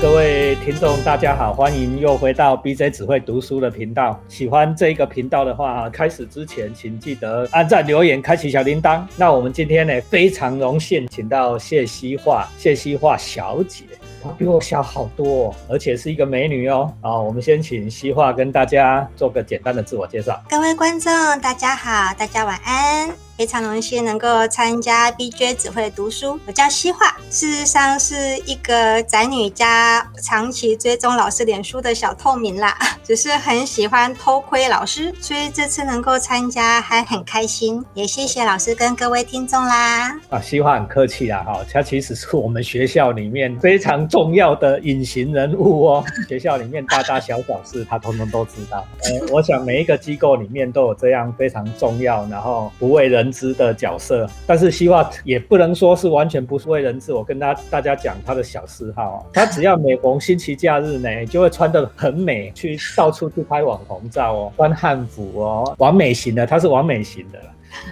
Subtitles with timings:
[0.00, 4.18] 各位听众，大家好，欢迎又回到 BJ 只会读书的频道。
[4.28, 9.02] 喜欢这个频道的话，开始之前请记得按赞、留言、开启小铃铛。
[9.14, 13.84] 那我们今天呢，非常荣幸请到谢希化，谢希化小姐，
[14.22, 16.90] 她比我小好多、而且是一个美女哦。
[17.02, 20.42] 啊，我们先请希化跟大家做个简单的自我介绍。
[20.48, 23.29] 各位观众，大家好，大家晚安。
[23.40, 40.14] 非常荣幸能够参加 BJ 只会读书，我叫西化，事实上是一个宅女加长期追踪老师脸书的小透明啦， 只是很喜欢偷窥老师，所以这次能够参加还很开心，也谢谢老师跟各位听众啦。
[40.28, 48.84] 啊，西化很客气啦，哈，他其实是我们学校里面非常重要的隐形人物哦，学校里面大大小小事他通通都知道。
[49.04, 53.29] 呃，我想每一个机构里面都有这样非常重要，然后不为人。
[53.30, 57.12] 知的角色，但是希望也不能说是完全不是为人知。
[57.12, 67.38] 我跟大大家讲他的小嗜好，他只要每逢星期假日呢，就会穿得很美，去到处去拍网红照哦，穿汉服哦，完美型的，他是完美型的。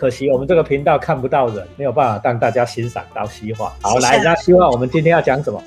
[0.00, 3.72] 可惜我们这个频道看不到人，没有办法让大家欣赏到希望。
[3.80, 5.62] 好，来，那希望我们今天要讲什么？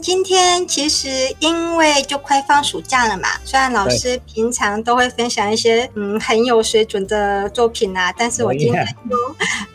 [0.00, 9.16] 今天其实因为就快放暑假了嘛，虽然老师平常都会分享一些嗯很有水准的作品啊，但是我今天就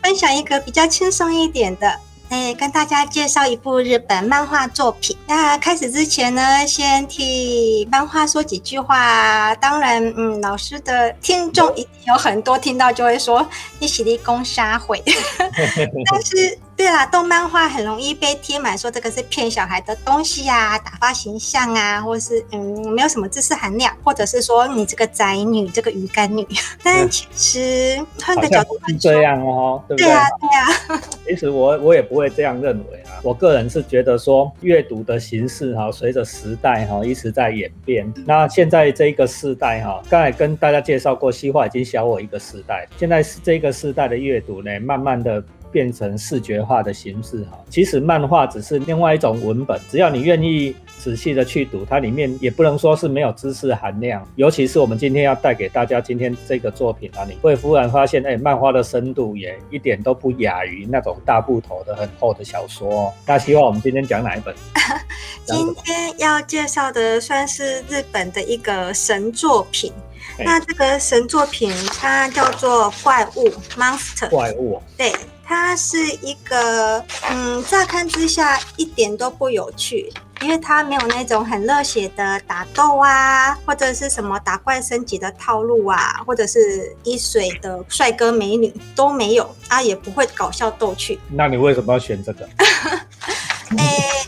[0.02, 1.98] 分享一个比较轻松一点的。
[2.30, 5.16] 哎，跟大家介绍一部日本漫画作品。
[5.26, 9.54] 那开始之前呢，先替漫画说几句话。
[9.54, 15.02] 当然，嗯，老师的听众一定有很多听到就会说你喜力攻杀毁，
[16.12, 16.58] 但是。
[16.78, 26.46] 对啦，动漫画很容易被贴满说这个是骗小孩的东西呀，打发形象啊，或是嗯没有什么知识含量，或者是说你这个宅女，这个鱼干女。
[26.84, 30.06] 但其实换个角度是这样哦，对不对？
[30.06, 31.02] 对啊，对啊。
[31.26, 38.10] 其实我我也不会这样认为啊，我个人是觉得说阅读的形式哈，随着时代哈一直在演变。
[38.24, 45.42] 那现在这个世代哈，刚才跟大家介绍过，西化已经小我一个时代，现在是这个时代的阅读呢，慢慢的。
[45.70, 54.26] 变成视觉化的形式哈，其实漫画只是另外一种文本，只要你愿意仔细的去读，它里面也不能说是没有知识含量。
[54.36, 63.12] 尤其是我们今天要带给大家今天这个作品啊，你会忽然发现，哎，漫画的深度也一点都不亚于那种大部头的很厚的小说。
[63.26, 64.54] 那希望我们今天讲哪一本？
[65.46, 69.92] 今天要介绍的算是日本的一个神作品。
[70.40, 74.28] 那这个神作品它叫做《怪物 Monster》。
[74.30, 74.80] 怪物。
[74.96, 75.12] 对。
[75.48, 91.18] 它是一个，嗯，乍看之下一点都不有趣，因为它没有那种很热血的打斗啊，或者是什么打怪升级的套路啊，或者是一水的帅哥美女都没有，啊，也不会搞笑逗趣。
[91.30, 92.46] 那你为什么要选这个？
[93.78, 94.26] 诶，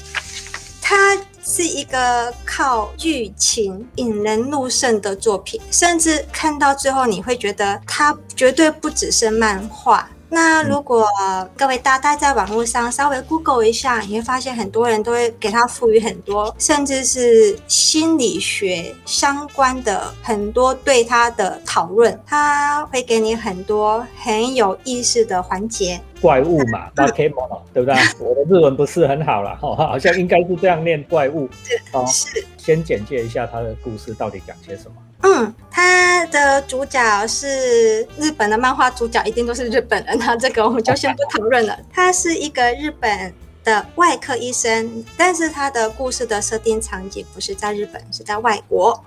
[0.80, 1.14] 它
[1.44, 10.08] 是一个靠剧情引人入胜的作品，甚至看到最后你会觉得它绝对不只是漫画。
[10.30, 11.06] 那如果
[11.56, 26.00] 各位大大在网络上稍微 Google 一下，你会发现很多人都会给他赋予很多，甚至是心理学相关的很多对他的讨论，他会给你很多很有意思的环节。
[26.20, 27.96] 怪物嘛，那 K 模对不对？
[28.20, 31.48] 我的日文不是很好了，哈，好像应该是这样念怪物。
[32.06, 32.46] 是。
[32.56, 34.94] 先简介一下他的故事到底讲些什么。
[35.22, 40.18] 嗯，他的主角是日本的漫画主角，一定都是日本人。
[40.18, 41.78] 那这个我们就先不讨论了。
[41.92, 43.32] 他是一个日本
[43.62, 49.02] 的外科医生，但是他的故事的设定场景不是在日本，是在外国。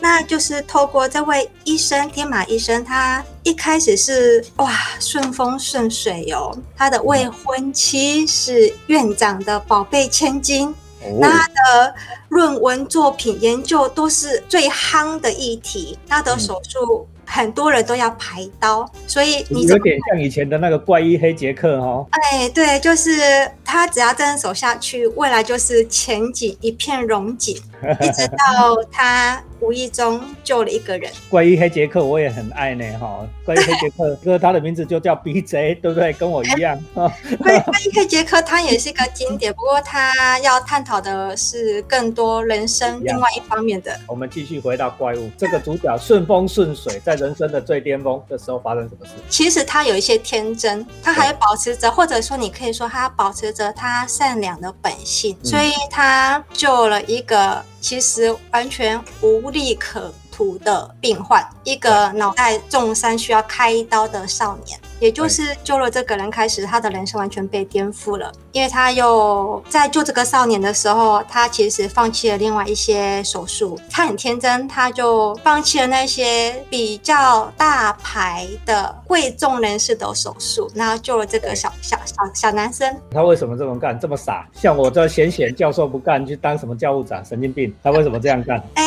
[0.00, 6.56] 那就是透过这位医生天马医生，他一开始是哇顺风顺水哟。
[6.76, 10.74] 他的未婚妻是院长的宝贝千金。
[11.20, 11.94] 那他的
[12.36, 22.06] 论文作品研究都是最夯的议题，他的手术很多人都要排刀，所以你有点像以前的那个怪医黑杰克哦。
[22.10, 27.58] 哎，对，就是他只要真手下去，未来就是前景一片荣景，
[28.00, 29.42] 一直到他。
[29.58, 31.10] 无意中救了一个人。
[31.30, 33.26] 关于黑杰克我也很爱呢，哈！
[33.42, 36.12] 关于黑杰克，哥他的名字就叫 BJ， 对不对？
[36.12, 36.78] 跟我一样。
[36.92, 43.98] 关于黑杰克他也是一个经典，不过他要探讨的是更多人生另外一方面的。
[44.06, 49.12] 我们继续回到怪物，这个主角顺风顺水，在人生的最巅峰的时候发生什么事？
[49.30, 57.64] 其实他有一些天真，他还保持着，或者说你可以说他保持着他善良的本性，所以他救了一个。
[57.88, 64.76] 其实完全无利可图的病患，一个脑袋重伤需要开刀的少年。
[64.98, 73.78] 也就是救了这个人开始，他的人生完全被颠覆了，因为他又在救这个少年的时候，他其实放弃了另外一些手术。
[73.90, 82.94] 他很天真，他就放弃了那些比较大牌的贵重人士的手术，然后救了这个小小小小男生。
[83.10, 83.98] 他为什么这么干？
[83.98, 84.46] 这么傻？
[84.54, 87.24] 像我这闲闲教授不干，去当什么教务长？
[87.24, 87.74] 神经病！
[87.82, 88.62] 他为什么这样干？
[88.74, 88.82] 哎，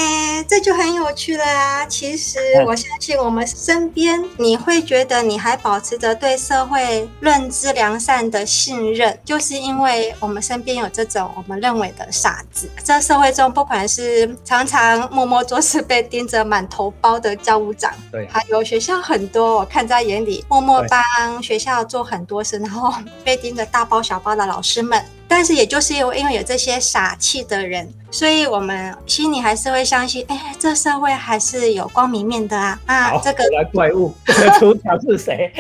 [0.48, 1.86] 这就很有趣了啊！
[1.86, 6.00] 其实我相信我们身边，你会觉得你还保持。
[6.00, 12.70] 着对社会认知良善的信任，就是因为我们身边有这种我们认为的傻子。
[12.82, 22.94] 在社会中，不管是常常默默做事被盯着满头包的教务长，对，还有学校很多我看在眼里默默帮学校做很多事，然后
[23.26, 25.04] 被盯着大包小包的老师们。
[25.30, 32.80] 但是，也就是因为因为有这些傻气的人，所以我们心里还是会相信，哎，这社会还是有光明面的啊！
[32.88, 34.12] 啊，这个来怪物
[34.60, 35.54] 主角是谁？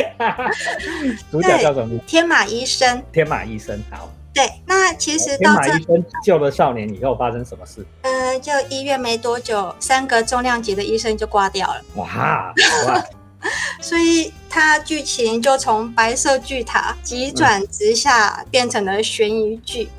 [1.31, 1.99] 主角叫什么？
[2.07, 3.01] 天马医生。
[3.13, 4.09] 天马医生，好。
[4.33, 7.85] 对，那其实天马医生救了少年以后发生什么事？
[8.01, 11.81] 嗯，就医院没多久，三个重量级的医生就挂掉了。
[11.95, 12.53] 哇！
[13.81, 19.89] 所以它剧情就从白色巨塔急转直下，变成了悬疑剧。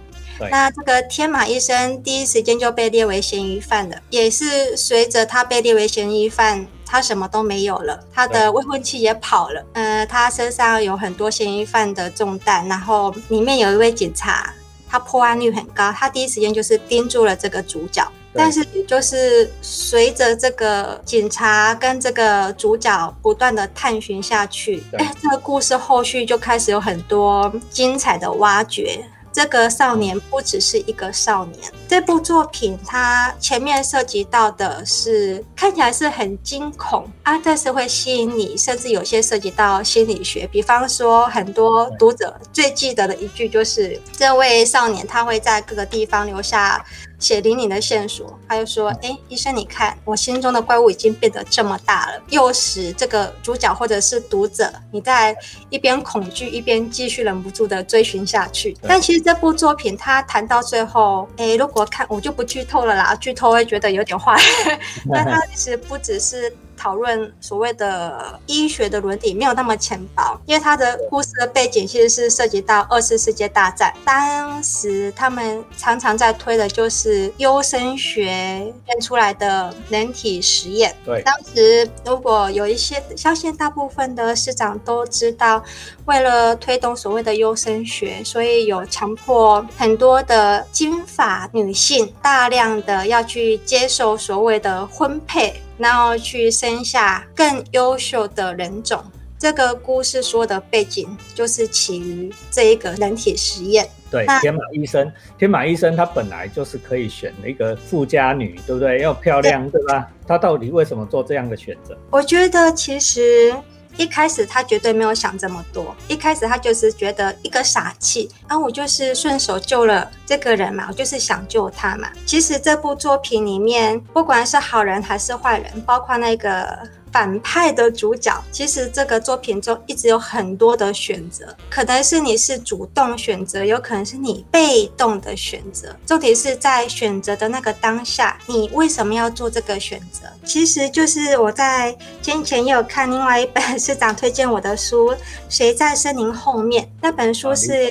[0.51, 9.63] 那这个天马医生第一时间就被列为嫌疑犯了，也是随着他被列为嫌疑犯，他什么都没有了，他的未婚妻也跑了。
[9.75, 14.55] 呃，他身上有很多嫌疑犯的重担，然后里面有一位警察，
[14.89, 18.11] 他破案率很高，他第一时间就是盯住了这个主角。
[18.33, 29.05] 但是，就是随着这个警察跟这个主角不断的探寻下去，哎，这个故事后续就开始有很多精彩的挖掘。
[29.33, 31.73] 这个少年不只是一个少年。
[31.87, 40.49] 这部作品它前面涉及到的是看起来是很惊恐啊，但是会吸引你，甚至有些涉及到心理学。
[40.49, 46.85] 比方说，很多读者最记得的一句就是：这位少年他会在各个地方留下。
[47.21, 55.37] 血淋淋的线索，他就说：“哎，医生，你看，我心中的怪物已经变得这么大了，诱使这个主角或者是读者，你在
[55.69, 58.77] 一边恐惧一边继续忍不住的追寻下去。
[58.83, 64.37] 但其实这部作品，他谈到最后，哎，如果看我就不剧透了啦，剧透会觉得有点坏。
[65.13, 73.93] 但他其实不只是。”讨论所谓的医学的伦理没有那么浅薄，因为他的故事的背景其实是涉及到二次世界大战。
[74.03, 80.97] 当时他们常常在推的就是优生学编出来的人体实验。
[81.05, 85.63] 对，当时如果有一些，相信大部分的市长都知道，
[86.07, 95.61] 为了推动所谓的优生学，所以有强迫很多的金发女性大量的要去接受所谓的婚配。
[95.81, 99.03] 然后去生下更优秀的人种。
[99.39, 103.89] 这个故事说的背景就是起于这一个人体实验。
[104.11, 109.01] 对，天马医生，天马医生他本来就是可以选一个富家女，对不对？
[109.01, 110.11] 又漂亮，对吧？
[110.27, 111.97] 他到底为什么做这样的选择？
[112.11, 113.55] 我觉得其实。
[113.97, 122.09] 一开始他绝对没有想这么多，一开始他就是觉得一个傻气，然后，我就是顺手救了这个人嘛，我就是想救他嘛。
[122.25, 126.79] 其实这部作品里面，不管是好人还是坏人，包括那个。
[127.13, 135.95] 反派的主角，其实这个作品中一直有很多的选择，可能是你是主动选择，有可能是你被动的选择。
[136.07, 140.27] 重点是在选择的那个当下，你为什么要做这个选择？
[140.45, 145.13] 其实就是我在先前也有看另外一本 市长推荐我的书
[145.49, 147.91] 《谁在森林后面》，那本书是，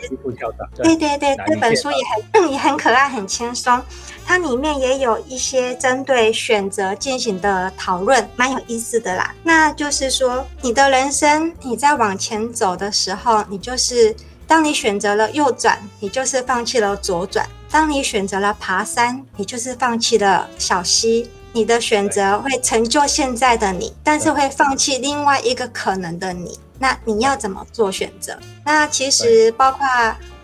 [0.82, 1.98] 对对对，这本书也
[2.34, 3.82] 很 也很可爱，很轻松。
[4.30, 9.34] 它里面也有一些针对选择进行的讨论，蛮有意思的啦。
[9.42, 21.28] 那就是说，你的人生你在往前走的时候，你就是当你选择了右转，你就是放弃了左转；当你选择了爬山，你就是放弃了小溪。
[21.52, 26.60] 你的选择会成就现在的你，但是会放弃另外一个可能的你。
[26.78, 28.38] 那你要怎么做选择？
[28.64, 29.88] 那其实包括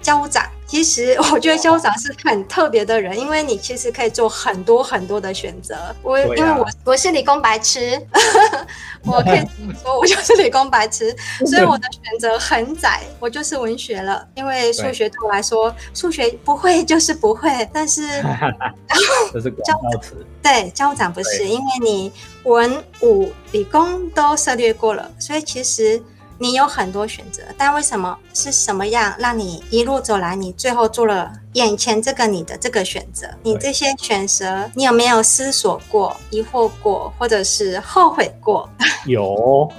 [0.01, 0.43] 教务长。
[0.75, 5.73] 其实我觉得校长是很特别的人，因为你其实可以做很多很多的选择。
[6.01, 7.97] 我因为我我是理工白痴，
[9.05, 9.39] 我可以
[9.81, 11.15] 说我就是理工白痴，
[11.47, 14.27] 所以我的选择很窄，我就是文学了。
[14.35, 17.49] 因为数学对我来说，数学不会就是不会。
[17.71, 18.01] 但是
[19.31, 19.79] 这是教
[20.43, 22.11] 对校长不是，因为你
[22.43, 26.03] 文武理工都涉猎过了，所以其实。
[26.37, 38.69] 你有很多选择，但为什么是什么样让你一路走来，你最后做了眼前这个你的这个选择，你这些选择，你有没有思索过、疑惑过，或者是后悔过？
[39.07, 39.71] 有。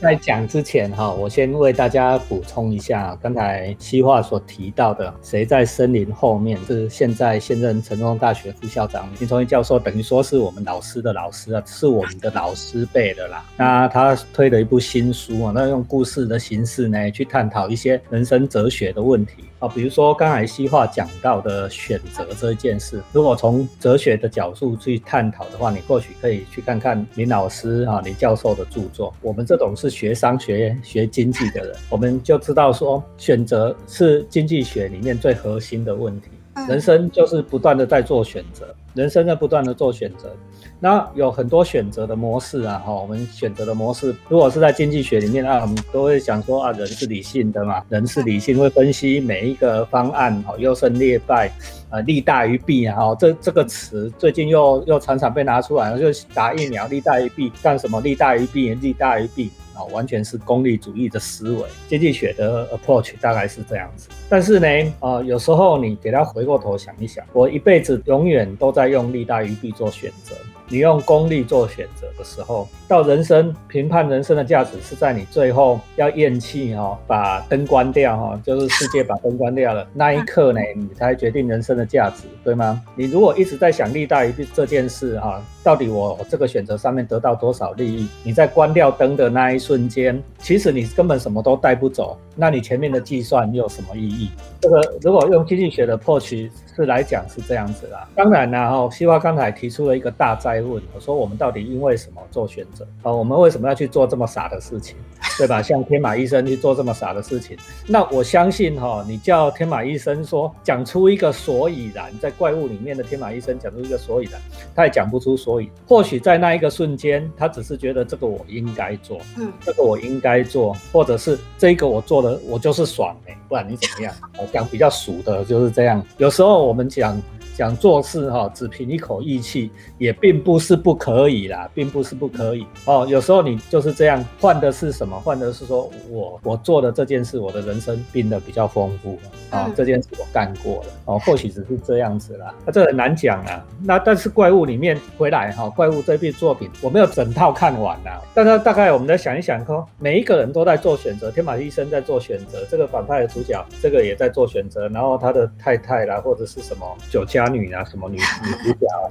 [0.00, 6.58] 在讲之前哈，我先为大家补充一下，刚才西化所提到的，谁在森林后面？
[6.66, 13.44] 是现在现任成功大学副校长林崇义教授，等于说是我们老师的老师啊，是我们的老师辈的啦。
[13.56, 19.44] 那他推了一部新书啊，那用故事的形式呢，去探讨一些人生哲学的问题。
[19.58, 29.14] 啊，比如说刚才西化讲到的选择这一件事，如果从哲学的角度去探讨的话，你或许可以去看看林老师啊，林教授的著作。
[29.22, 36.28] 我们这种是学商学、学经济的人，我们就知道说，选择是经济学里面最核心的问题。
[36.68, 40.34] 人生就是不断的在做选择，人生在不断的做选择。
[40.80, 51.50] 那有很多选择的模式啊，哈，我们选择的模式，如果是在经济学里面啊，我们都会想说啊，人是理性的嘛，人是理性，会分析每一个方案，哈，优胜劣败，
[51.90, 59.50] 呃，利大于弊啊，哈，这这个词最近又又常常被拿出来，就打疫苗利大于弊，干什么利大于弊，利大于弊。
[59.74, 64.08] 啊，完全是功利主义的思维，经济学的 approach 大概是这样子。
[64.28, 70.34] 但是呢，啊，有时候你给他回过头想一想，我一辈子永远都在用利大于弊做选择。
[70.68, 82.82] 你用功利做选择的时候，到人生评判人生的价值是在你最后要咽气哈，把灯关掉哈，就是世界把灯关掉了 那一刻呢，你才决定人生的价值，对吗？
[82.94, 88.08] 你如果一直在想利大于弊这件事哈，到底我这个选择上面得到多少利益？
[88.22, 94.30] 你在关掉灯的那一瞬间，其实你根本什么都带不走，那你前面的计算又有什么意义？
[94.60, 98.08] 这个如果用经济学的破局是来讲是这样子啦。
[98.14, 102.86] 当然呢，哈，西瓜刚才提出了一个大灾问，我说我们到底因为什么做选择？
[103.02, 104.96] 啊，我们为什么要去做这么傻的事情？
[105.38, 105.60] 对吧？
[105.62, 107.56] 像天马医生去做这么傻的事情，
[107.88, 114.40] 那我相信哈，你叫天马医生说讲出一个所以然，在怪物里面的天马医生讲出一个所以然，
[114.76, 115.70] 他也讲不出所以。
[115.88, 124.14] 或许在那一个瞬间，他只是觉得这个我应该做，嗯，这个我应该做，或者是这个我做的我就是爽哎，不然你怎么样？
[124.38, 126.04] 我讲比较俗的就是这样。
[126.18, 127.20] 有时候我们讲。
[127.56, 133.06] 讲做事哈，只凭一口义气也并不是不可以啦，并不是不可以哦。
[133.08, 135.18] 有时候你就是这样，换的是什么？
[135.20, 139.18] 换的是说我我做的这件事，我的人生变得比较丰富
[139.50, 139.70] 啊。
[139.76, 142.52] 这件事我干过了哦，或许只是这样子啦。
[142.66, 143.64] 那这很难讲啊。
[143.82, 148.20] 那但是怪物里面回来哈，怪物这部作品我没有整套看完啦。
[148.34, 157.43] 但是大概我们再想一想，说每一个人都在做选择，天马医生在做选择，这个反派的主角这个也在做选择，然后他的太太啦或者是什么酒家。
[157.48, 159.04] 女啊，什么女 女主角啊，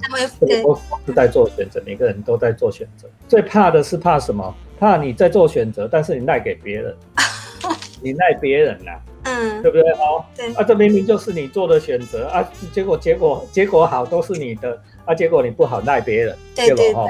[0.63, 0.75] 都
[1.05, 3.07] 是在做选择，每个人都在做选择。
[3.27, 4.53] 最怕的是怕什么？
[4.79, 6.95] 怕你在做选择，但是你赖给别人，
[8.01, 8.91] 你赖别人呐，
[9.23, 9.89] 嗯，对不对？
[9.93, 17.05] 哦，对啊，这明明就是你做的选择啊，结果结果结果好都是你的啊，结果你不好赖别人，对对哈。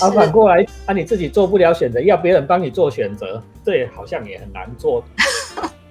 [0.00, 5.04] 啊，反过来啊，你自己做不了选择，要别人帮你做选择，这也好像也很难做。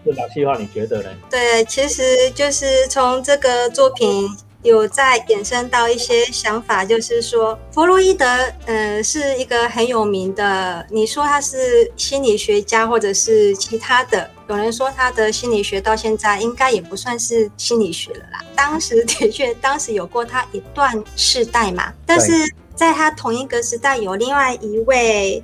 [0.06, 1.10] 这老细话你觉得呢？
[1.30, 4.28] 对，其实就是从这个作品。
[4.64, 8.26] 有在衍生到一些想法，就是说，弗洛伊德，
[8.66, 10.86] 嗯，是一个很有名的。
[10.90, 18.44] 你说他是心理学家，或者是其他的，有人说他的心理学到现在应该也不算是心理学了啦。
[18.56, 22.32] 当时的确， 当时有过他一段世代嘛，但是
[22.74, 25.44] 在他同一个时代，有另外一位，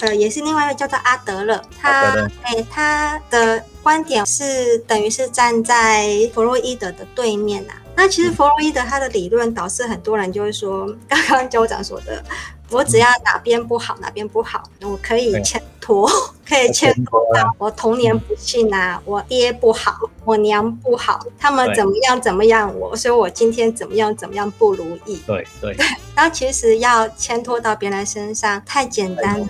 [0.00, 7.72] 呃，也是另外一位叫做阿德勒，他，哎，他的观点是等于是站在弗洛伊德的对面呐。
[7.98, 12.22] 那其实弗洛伊德他的理论导致很多人就会说， 刚刚州长说的，
[12.70, 16.08] 我只要哪边不好哪边不好，我可以牵拖，
[16.48, 25.20] 可以牵拖到我童年不幸啊，我爹不好，我娘不好，他们怎么样怎么样，我所以我今天怎么样怎么样不如意。
[25.26, 25.76] 对对。
[26.14, 29.48] 那其实要牵拖到别人身上太简单了，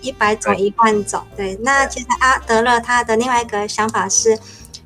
[0.00, 1.22] 一百种一万种。
[1.36, 4.38] 对，那其实阿德勒他的另外一个想法是。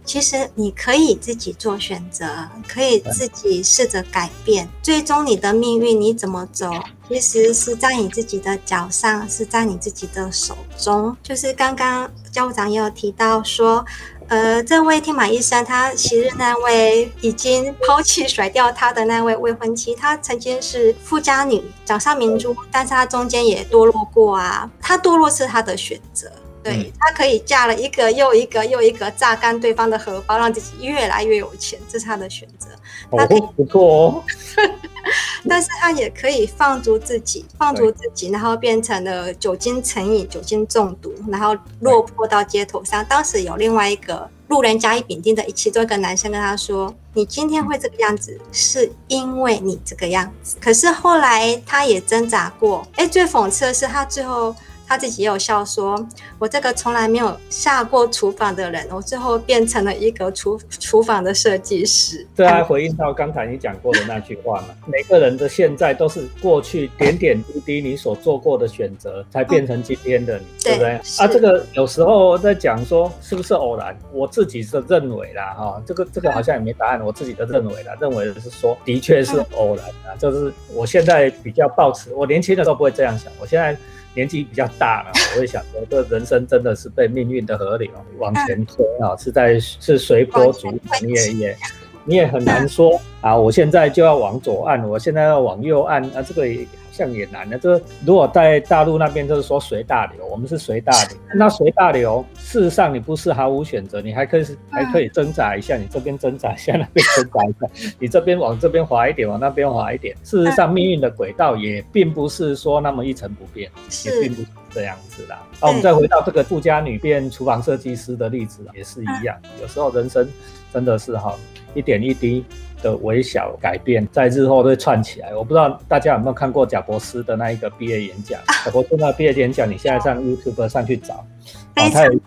[0.05, 2.27] 其实你可以自己做选择，
[2.69, 4.69] 可以自己试着改变。
[4.83, 6.71] 最终你的命运你怎么走，
[7.09, 11.17] 其实是在你自己的脚上，是在你自己的手中。
[11.23, 13.85] 就是刚刚教务长也有提到说，
[14.29, 24.71] 呃，这位天马医生他昔日那位已经抛弃甩掉他的那位未婚妻，她曾经是富家女，掌上明珠，但是她中间也堕落过啊。
[24.81, 26.31] 她堕落是她的选择。
[26.65, 32.69] 对他可以嫁了一个又一个又一个榨干对方的荷包，让自己越来越有钱，这是他的选择。
[33.17, 34.25] 她可以不错哦，
[35.49, 43.05] 但是他也可以放逐自己，放逐自己，然后变成了酒精成瘾、酒精中毒，然后落魄到街头上。
[43.05, 44.29] 当时有另外一个。
[44.49, 54.55] 路人甲乙丙丁的一其中一个男生跟他说：“你今天会这个样子，是因为你这个样子。”可是后来他也挣扎过，哎，最讽刺的是他最后。
[54.95, 56.07] 他自己也有笑说
[56.39, 64.69] ：“我这个从来没有下过厨房的人，我最后变成了一个厨厨房的设计师。”对还回应到刚才你讲过的那句话嘛？
[64.87, 70.91] 每个人的现在都是过去点点滴滴你所做过的选择，才变成今天的你，对不对？
[71.19, 73.99] 啊，这个有时候在讲说是不是偶然？
[74.13, 77.05] 我自己是认为啦，哈，这个这个好像也没答案。
[77.05, 83.77] 我自己的认为啦，认为是说的确是偶然啊，就是我现在比较抱持，我年轻的时候不会这样想，我现在。
[84.15, 91.57] 年纪比较大了， 我会想说，这人生真的是被命运的河流往前推啊，是在是随波逐流，你也也
[92.05, 96.71] 你也很难说啊，我现在就要往左按，我现在要往右按，那这个也好。
[96.95, 101.19] 像也难的，这如果在大陆那边就是说随大流，我们是随大流。
[101.35, 110.15] 那随大流，事实上你不是毫无选择，你还可以还可以挣扎一下，你这边挣扎一下，那边挣扎一下， 你这边往这边滑一点，往那边滑一点。
[110.23, 113.69] 事实上，命运的轨道也并不是说那么一成不变，
[114.05, 115.43] 也并不是这样子啦。
[115.61, 119.37] 那我们再回到这个富家女变厨房设计师的例子，也是一样。
[119.61, 120.25] 有时候人生
[120.75, 121.35] 真的是哈
[121.75, 122.45] 一点一滴。
[122.83, 125.35] 的微小改变，在日后会串起来。
[125.35, 128.39] 我不知道大家有没有看过贾博士的那一个毕业演讲。
[128.63, 131.27] 贾博士那毕业演讲，你现在上 YouTube 上去找。
[131.75, 132.21] 他有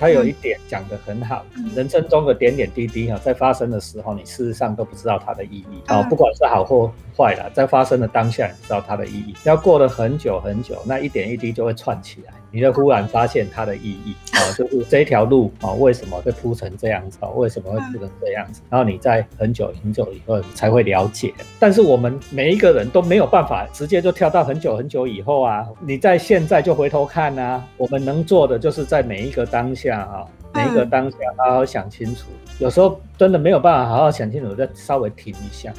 [0.00, 1.44] 他有一点讲的很好。
[1.74, 6.02] 人生中的点点滴滴哈，在发生的时候，你事实上都不知道它的意义啊。
[6.02, 9.34] 不管是好或坏了，在发生的当下，你知道它的意义。
[9.44, 17.28] 要过了很久很久，那一点一滴就会串起来，你就忽然发现它的意义啊，就是这一条路啊，为什么会铺成这样子啊？
[17.30, 18.62] 为什么会铺成这样子？
[18.70, 21.34] 然后你在很久很久以后才会了解。
[21.58, 25.66] 但是我们每一个人都没有办法直接就跳到很久很久以后啊。
[25.80, 28.86] 你在现在就回头看啊，我们能做的就是。
[28.86, 32.26] 在每一个当下啊，每一个当下，好好想清楚。
[32.60, 35.72] 有时候真的没有办法好好想清楚，再稍微停一下，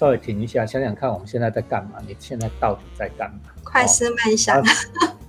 [0.00, 1.98] 稍微停一下，想想看我们现在在干嘛？
[2.08, 3.50] 你现在到底在干嘛？
[3.62, 4.64] 快思慢想。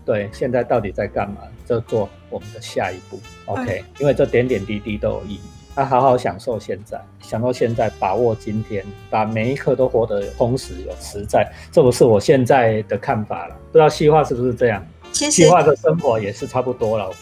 [0.06, 1.42] 对，现在到底在干嘛？
[1.66, 3.20] 就做我们的下一步。
[3.48, 5.42] OK，因为这点点滴滴都有意义。
[5.76, 11.52] 他好好享受现在，享受现在，把握今天，把每一刻都活得充实有实在。
[11.70, 14.82] 这不是我现在的看法了，不知道细化是不是这样？
[15.30, 17.10] 计划的生活也是差不多了。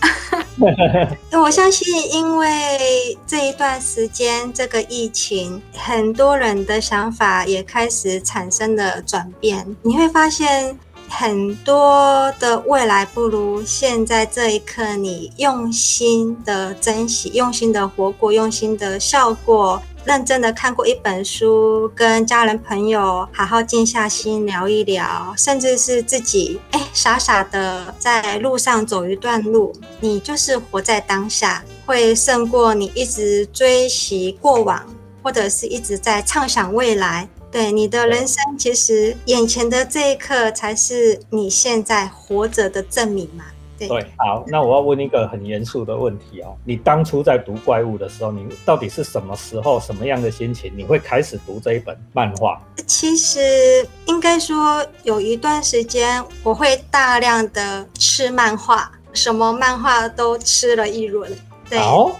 [1.33, 9.75] 我相信，因为这一段时间这个疫情，很多人的想法也开始产生了转变。
[9.81, 10.77] 你会发现，
[11.09, 19.81] 很多的未来不如现在这一刻，你用心的珍惜，用心的活过，用心的笑过。
[20.05, 34.85] 认真的看过一本书，跟家人朋友好好静下心聊一聊，甚至是自己哎傻傻的在路上走一段路，你就是活在当下，会胜过你一直追寻过往，
[35.23, 37.29] 或者是一直在畅想未来。
[37.49, 43.45] 对你的人生，其实眼前的这一刻才是你现在活着的证明嘛。
[43.77, 46.55] 对，好，那我要问一个很严肃的问题哦。
[46.63, 52.61] 你当初在读怪物的时候，你到底是什么时候、什么样的心情，你会开始读这一本漫画？
[52.87, 61.29] 其实应该说，有一段时间我会大量的吃漫画，什么漫画都吃了一轮。
[61.69, 62.11] 对，哦，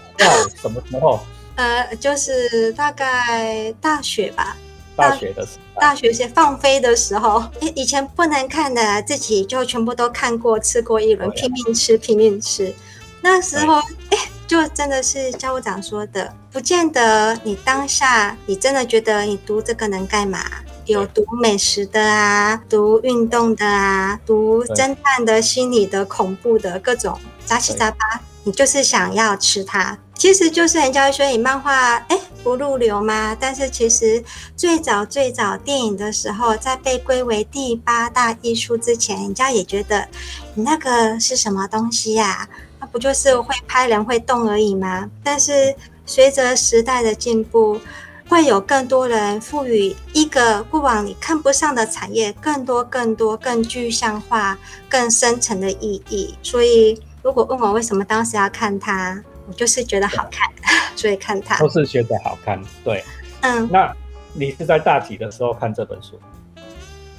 [0.56, 1.20] 什么时候？
[1.56, 4.58] 呃，就是大概大学吧。
[4.96, 12.74] 大学的时候，大学些放飞的时候，以以前不能看的，自己就全部都看过、吃过一轮，拼命吃、拼命吃。
[13.22, 13.76] 那时候，
[14.10, 20.40] 哎，就真的是教务长说的，不见得你当下你真的觉得你读这个能干嘛？
[20.86, 29.98] 有读美食的啊，读运动的啊，读侦探的、心理的、恐怖的各种杂七杂八，你就是想要吃它。
[30.16, 33.36] 其实就是人家说你漫画哎不入流吗？
[33.40, 34.24] 但是其实
[34.56, 40.08] 最早最早电影的时候，在被归为第八大艺术之前，人家也觉得
[40.54, 42.48] 你那个是什么东西呀？
[42.80, 45.10] 那不就是会拍人会动而已吗？
[45.24, 45.74] 但是
[46.06, 47.80] 随着时代的进步，
[48.28, 54.58] 会有更多人赋予一个过往你看不上的产业更多更多更具象化、
[54.90, 56.36] 更深层的意义。
[56.44, 59.24] 所以如果问我为什么当时要看它？
[59.48, 60.50] 我就是觉得好看，
[60.96, 61.58] 所以看它。
[61.58, 63.04] 都是觉得好看，对。
[63.42, 63.94] 嗯，那
[64.34, 66.20] 你是在大几的时候看这本书？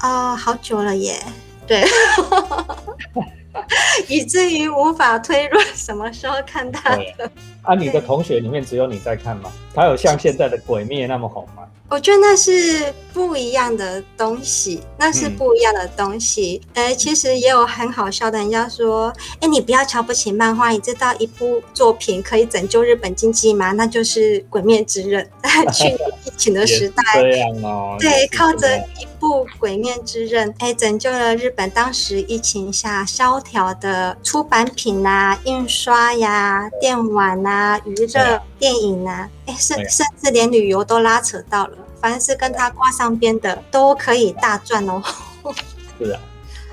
[0.00, 1.14] 哦，好久了耶。
[1.66, 1.84] 对。
[4.08, 7.30] 以至于无法推论什么时候看它的。
[7.64, 9.50] 啊，你的同学里面只有你在看吗？
[9.74, 11.62] 他有像现在的《鬼灭》那么红吗？
[11.90, 16.61] 我觉得那是不一样的东西，那是不一样的东西。
[16.72, 23.72] 呃，其实也有很好笑的，人家说：“哎，你不要瞧不起漫画，你知道一部作品可以拯救日本经济吗？
[23.72, 25.24] 那就是《鬼灭之刃》。
[25.72, 37.53] 去年疫情的时代， 这样哦，对，靠着一部《鬼灭之刃》，哎，拯救了日本当时疫情下萧条的出版品啊、印刷呀、电玩啊、
[37.84, 45.02] 娱乐、电影啊，哎，甚甚至连旅游都拉扯到了。”凡是跟他挂上边的，都可以大赚哦。
[45.98, 46.20] 是啊，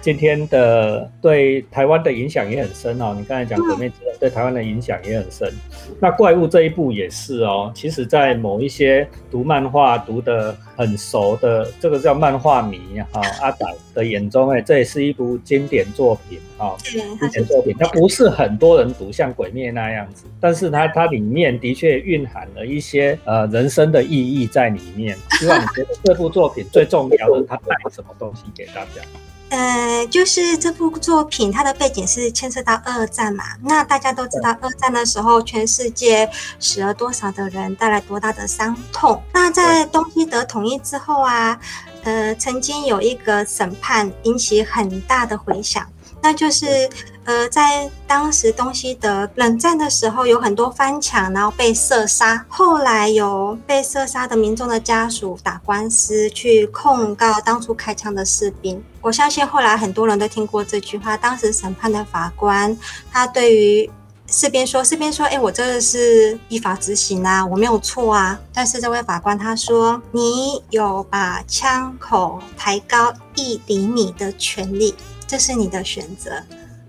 [0.01, 3.15] 今天的对台湾的影响也很深哦。
[3.17, 5.53] 你刚才讲《鬼灭之刃》对台湾的影响也很深。
[5.99, 7.71] 那怪物这一部也是哦。
[7.75, 16.75] 其实，在某一些读漫画读的很熟的，这个叫漫画迷哈 阿仔的眼中，哎，这也是一部经典作品啊。
[16.81, 25.15] 经典作品，它不是很多人读像《鬼灭》那样子，但是它它里面的确蕴含了一些呃人生的意义在里面。
[25.39, 29.01] 希望你觉得这部作品最重要的，它带什么东西给大家？
[29.51, 33.43] 呃，就是这部作品，它的背景是牵涉到二战嘛。
[33.61, 39.21] 那大家都知道，二战的时候，全世界死了多少的人，带来多大的伤痛。
[39.33, 41.59] 那在东西德统一之后啊，
[42.03, 45.85] 呃，曾经有一个审判引起很大的回响。
[46.23, 46.89] 那就是，
[47.25, 52.45] 呃，在当时东西德冷战的时候，有很多翻墙，然后被射杀。
[52.47, 58.84] 后来有被射杀的民众的家属打官司去控告当初开枪的士兵。
[59.01, 61.17] 我相信后来很多人都听过这句话。
[61.17, 62.77] 当时审判的法官，
[63.12, 63.89] 他对于
[64.27, 74.95] 士兵说：“士兵说，哎，我这个是依法执行啊，我没有错啊。”但是这位法官他说：“你有把枪口抬高一厘米的权利。”
[75.31, 76.29] 这是你的选择。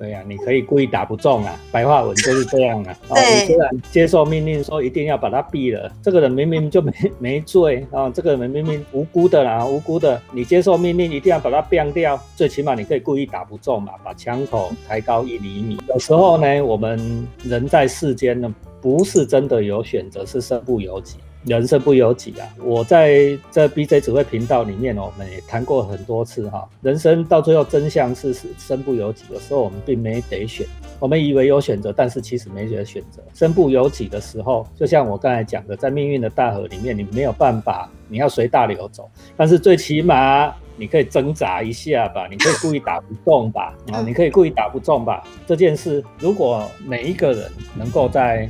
[0.01, 2.99] 对呀，你可以故意打不中啊，白话文就是这样啊。
[3.15, 15.79] 对，虽然接受命令说一定要把他毙了，这个人明明就没没罪啊，这个人明明无辜的啦，无辜的，你接受命令一定要把他毙掉，最起码你可以故意打不中嘛，把枪口抬高一厘米。
[15.91, 21.19] 有时候呢，我们人在世间呢，不是真的有选择，是身不由己。
[21.45, 22.49] 人生不由己啊！
[22.63, 26.69] 我在这 BJ 指挥频道里面哦，我们也谈过很多次哈。
[26.83, 30.67] 人生到最后真相是是身不由己，有时候我们并没得选。
[31.01, 33.21] 我们以为有选择，但是其实没得选择。
[33.35, 39.11] 身不由己的时候，就像我刚才讲的，在命运的大河里面，你没有办法，你要随大流走。
[39.37, 45.25] 但是最起码你可以挣扎一下吧，你可以故意打不中吧， 啊，你可以故意打不中吧。
[45.45, 48.49] 这件事，如果每一个人能够在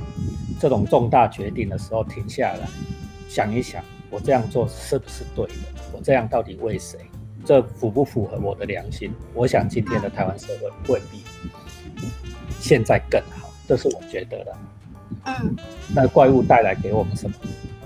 [0.60, 2.68] 这种重大决定的时候停下来，
[3.28, 5.52] 想一想，我这样做是不是对的？
[5.92, 6.98] 我这样到底为谁？
[7.44, 9.12] 这符不符合我的良心？
[9.34, 11.24] 我想今天的台湾社会未必
[12.60, 14.56] 现在更好，这是我觉得的。
[15.24, 15.56] 嗯，
[15.94, 17.36] 那怪物带来给我们什么？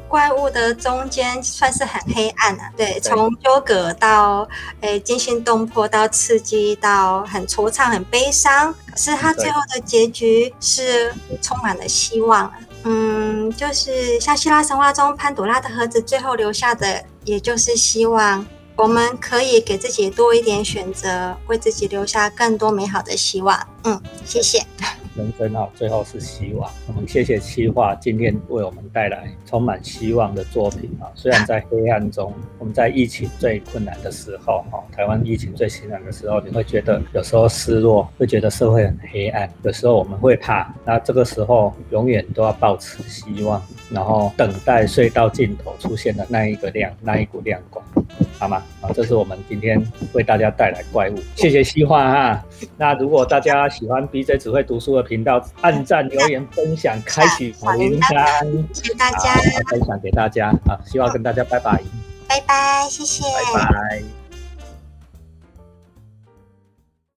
[0.08, 4.48] 怪物的中间算是很黑暗啊，对，从纠葛到
[4.80, 8.74] 诶惊心动魄，到刺激，到很惆怅、很悲伤。
[8.90, 12.52] 可是他最后的结局是充满了希望。
[12.84, 18.46] 嗯，就是像希腊神话中潘朵拉的盒子最后留下的，也就是希望。
[18.76, 23.58] 我们可以给自己多一点选择，为自己留下更多美好的希望。
[23.84, 24.64] 嗯，谢谢。
[25.16, 26.70] 人生啊，最后是希望。
[26.86, 31.10] 我们谢谢七画今天为我们带来充满希望的作品啊！
[31.14, 40.74] 虽然在黑暗中，我们在疫情最困难的时候，哈，台湾疫情最艰难的时候，你会觉得有时候失落，会觉得社会很黑暗，有时候我们会怕。
[40.84, 47.84] 那这个时候，永远都要保持希望，然后等待隧道尽头出现的那一个亮，那一股亮光。
[48.38, 48.62] 好吗？
[48.80, 51.18] 好，这是我们今天为大家带来怪物。
[51.34, 52.44] 谢谢西化哈。
[52.76, 59.34] 那如果大家喜欢 BJ 只会读书的频道，按赞、留言、分享、开启小铃铛，谢谢大家，
[59.70, 60.78] 分享给大家啊！
[60.84, 61.82] 希望跟大家拜拜，
[62.28, 63.22] 拜拜，谢谢，
[63.54, 64.25] 拜拜。